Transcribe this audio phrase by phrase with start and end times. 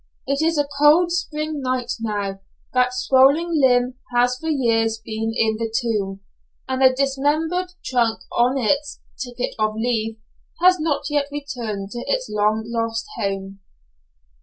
[0.25, 2.39] It is a cold spring night now;
[2.73, 6.21] that swollen limb has for years been in the tomb,
[6.67, 10.17] and the dismembered trunk, on its "Ticket of Leave,"
[10.59, 13.59] has not yet returned to its long lost home.